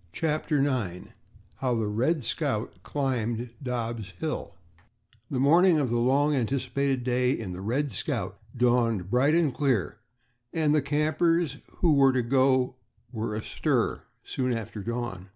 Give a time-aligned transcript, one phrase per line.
[0.12, 1.12] '"CHAPTER IX
[1.60, 4.54] HOW THE "RED SCOUT" CLIMBED DOBB'S HILL
[5.30, 9.98] The morning of the long anticipated day in the "Red Scout" dawned bright and clear,
[10.52, 12.76] and the campers who were to go
[13.10, 15.30] were astir soon after dawn.